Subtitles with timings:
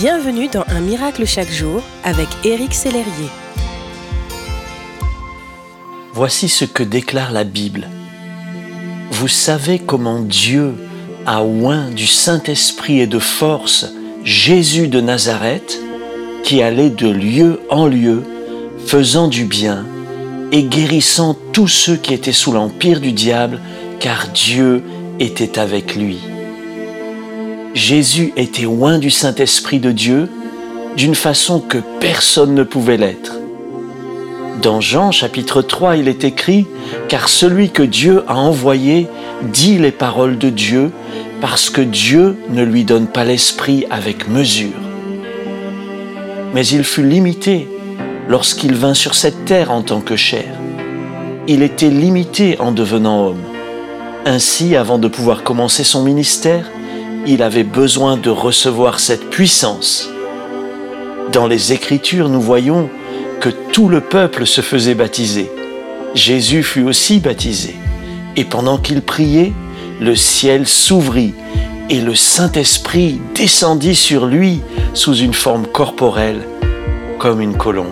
[0.00, 3.28] Bienvenue dans Un miracle chaque jour avec Éric Sellerier.
[6.14, 7.86] Voici ce que déclare la Bible.
[9.10, 10.72] Vous savez comment Dieu
[11.26, 13.92] a oint du Saint-Esprit et de force
[14.24, 15.78] Jésus de Nazareth,
[16.44, 18.22] qui allait de lieu en lieu,
[18.86, 19.84] faisant du bien
[20.50, 23.60] et guérissant tous ceux qui étaient sous l'empire du diable,
[23.98, 24.82] car Dieu
[25.18, 26.29] était avec lui.
[27.74, 30.28] Jésus était loin du Saint-Esprit de Dieu
[30.96, 33.38] d'une façon que personne ne pouvait l'être.
[34.60, 36.66] Dans Jean chapitre 3, il est écrit,
[37.08, 39.06] Car celui que Dieu a envoyé
[39.42, 40.90] dit les paroles de Dieu,
[41.40, 44.76] parce que Dieu ne lui donne pas l'Esprit avec mesure.
[46.52, 47.68] Mais il fut limité
[48.28, 50.52] lorsqu'il vint sur cette terre en tant que chair.
[51.46, 53.44] Il était limité en devenant homme.
[54.26, 56.70] Ainsi, avant de pouvoir commencer son ministère,
[57.26, 60.08] il avait besoin de recevoir cette puissance.
[61.32, 62.88] Dans les Écritures, nous voyons
[63.40, 65.50] que tout le peuple se faisait baptiser.
[66.14, 67.76] Jésus fut aussi baptisé.
[68.36, 69.52] Et pendant qu'il priait,
[70.00, 71.34] le ciel s'ouvrit
[71.90, 74.60] et le Saint-Esprit descendit sur lui
[74.94, 76.46] sous une forme corporelle,
[77.18, 77.86] comme une colombe.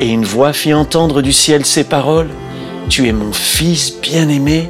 [0.00, 2.30] Et une voix fit entendre du ciel ces paroles,
[2.88, 4.68] Tu es mon Fils bien-aimé,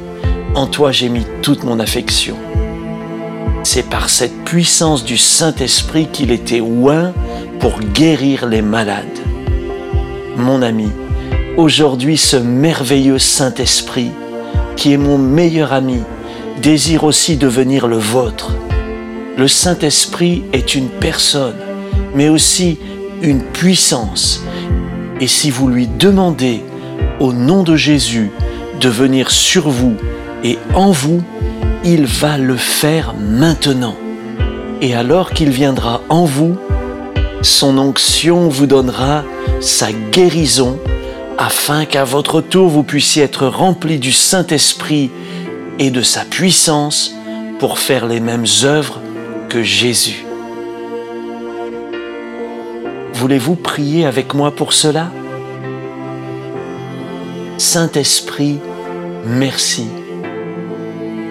[0.55, 2.37] en toi j'ai mis toute mon affection.
[3.65, 7.13] C'est par cette puissance du Saint-Esprit qu'il était oint
[7.61, 9.05] pour guérir les malades.
[10.35, 10.89] Mon ami,
[11.55, 14.11] aujourd'hui ce merveilleux Saint-Esprit,
[14.75, 16.01] qui est mon meilleur ami,
[16.61, 18.51] désire aussi devenir le vôtre.
[19.37, 21.55] Le Saint-Esprit est une personne,
[22.13, 22.79] mais aussi
[23.21, 24.43] une puissance.
[25.21, 26.61] Et si vous lui demandez,
[27.21, 28.29] au nom de Jésus,
[28.81, 29.95] de venir sur vous
[30.43, 31.23] et en vous,
[31.83, 33.95] il va le faire maintenant.
[34.81, 36.57] Et alors qu'il viendra en vous,
[37.41, 39.23] son onction vous donnera
[39.59, 40.79] sa guérison
[41.37, 45.11] afin qu'à votre tour vous puissiez être remplis du Saint-Esprit
[45.79, 47.15] et de sa puissance
[47.59, 48.99] pour faire les mêmes œuvres
[49.49, 50.25] que Jésus.
[53.13, 55.11] Voulez-vous prier avec moi pour cela?
[57.57, 58.59] Saint-Esprit,
[59.25, 59.87] merci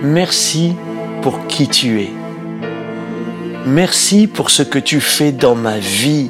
[0.02, 0.74] Merci
[1.22, 2.10] pour qui tu es.
[3.66, 6.28] Merci pour ce que tu fais dans ma vie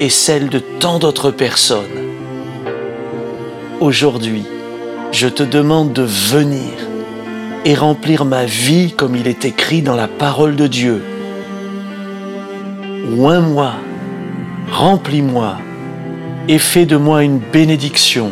[0.00, 1.86] et celle de tant d'autres personnes.
[3.80, 4.44] Aujourd'hui,
[5.12, 6.70] je te demande de venir
[7.64, 11.02] et remplir ma vie comme il est écrit dans la parole de Dieu.
[13.16, 13.72] Oins-moi,
[14.70, 15.56] remplis-moi
[16.48, 18.30] et fais de moi une bénédiction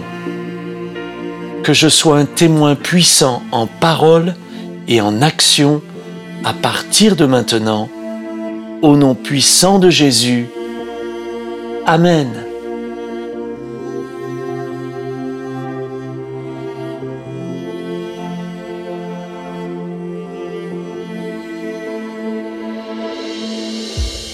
[1.66, 4.36] que je sois un témoin puissant en parole
[4.86, 5.82] et en action
[6.44, 7.88] à partir de maintenant,
[8.82, 10.46] au nom puissant de Jésus.
[11.84, 12.28] Amen.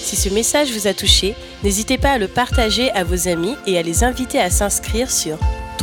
[0.03, 1.33] Si ce message vous a touché,
[1.63, 5.39] n'hésitez pas à le partager à vos amis et à les inviter à s'inscrire sur